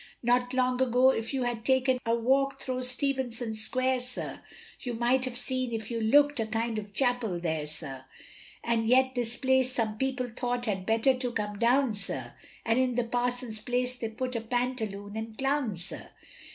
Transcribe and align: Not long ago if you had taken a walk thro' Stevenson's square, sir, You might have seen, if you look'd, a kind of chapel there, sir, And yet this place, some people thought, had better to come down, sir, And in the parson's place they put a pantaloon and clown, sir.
Not 0.23 0.55
long 0.55 0.81
ago 0.81 1.11
if 1.11 1.31
you 1.31 1.43
had 1.43 1.63
taken 1.63 1.99
a 2.07 2.15
walk 2.15 2.59
thro' 2.59 2.81
Stevenson's 2.81 3.61
square, 3.61 3.99
sir, 3.99 4.41
You 4.79 4.95
might 4.95 5.25
have 5.25 5.37
seen, 5.37 5.71
if 5.73 5.91
you 5.91 6.01
look'd, 6.01 6.39
a 6.39 6.47
kind 6.47 6.79
of 6.79 6.91
chapel 6.91 7.39
there, 7.39 7.67
sir, 7.67 8.05
And 8.63 8.87
yet 8.87 9.13
this 9.13 9.37
place, 9.37 9.71
some 9.71 9.99
people 9.99 10.31
thought, 10.35 10.65
had 10.65 10.87
better 10.87 11.13
to 11.13 11.31
come 11.31 11.59
down, 11.59 11.93
sir, 11.93 12.33
And 12.65 12.79
in 12.79 12.95
the 12.95 13.03
parson's 13.03 13.59
place 13.59 13.95
they 13.95 14.09
put 14.09 14.35
a 14.35 14.41
pantaloon 14.41 15.15
and 15.15 15.37
clown, 15.37 15.75
sir. 15.75 16.09